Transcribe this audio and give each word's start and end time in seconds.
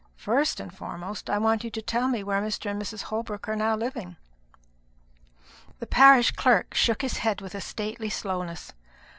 "First 0.17 0.59
and 0.59 0.73
foremost, 0.75 1.29
I 1.29 1.37
want 1.37 1.63
you 1.63 1.69
to 1.69 1.79
tell 1.79 2.07
me 2.07 2.23
where 2.23 2.41
Mr. 2.41 2.71
and 2.71 2.81
Mrs. 2.81 3.03
Holbrook 3.03 3.47
are 3.47 3.55
now 3.55 3.75
living." 3.75 4.15
The 5.77 5.85
parish 5.85 6.31
clerk 6.31 6.73
shook 6.73 7.03
his 7.03 7.17
head 7.17 7.39
with 7.39 7.53
a 7.53 7.61
stately 7.61 8.09
slowness. 8.09 8.73